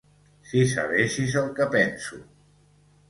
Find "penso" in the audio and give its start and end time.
1.79-2.21